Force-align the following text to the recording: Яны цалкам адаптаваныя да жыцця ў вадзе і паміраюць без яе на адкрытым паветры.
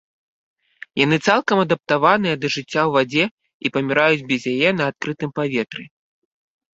Яны 0.99 1.17
цалкам 1.27 1.57
адаптаваныя 1.65 2.35
да 2.45 2.49
жыцця 2.55 2.69
ў 2.85 2.91
вадзе 2.95 3.25
і 3.67 3.73
паміраюць 3.75 4.27
без 4.31 4.41
яе 4.53 4.69
на 4.79 4.83
адкрытым 4.93 5.29
паветры. 5.41 5.83